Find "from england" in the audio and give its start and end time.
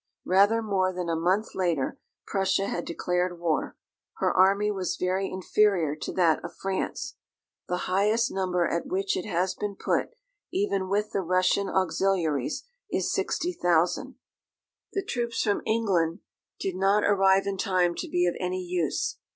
15.43-16.21